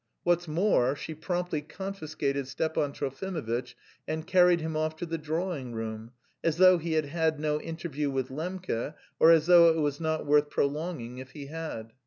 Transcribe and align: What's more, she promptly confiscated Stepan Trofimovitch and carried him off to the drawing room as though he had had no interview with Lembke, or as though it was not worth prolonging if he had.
What's 0.23 0.47
more, 0.47 0.95
she 0.95 1.13
promptly 1.13 1.61
confiscated 1.61 2.47
Stepan 2.47 2.91
Trofimovitch 2.91 3.75
and 4.07 4.25
carried 4.25 4.59
him 4.59 4.75
off 4.75 4.95
to 4.95 5.05
the 5.05 5.19
drawing 5.19 5.73
room 5.73 6.09
as 6.43 6.57
though 6.57 6.79
he 6.79 6.93
had 6.93 7.05
had 7.05 7.39
no 7.39 7.61
interview 7.61 8.09
with 8.09 8.29
Lembke, 8.29 8.95
or 9.19 9.29
as 9.31 9.45
though 9.45 9.69
it 9.69 9.77
was 9.79 9.99
not 10.01 10.25
worth 10.25 10.49
prolonging 10.49 11.19
if 11.19 11.33
he 11.33 11.45
had. 11.45 11.93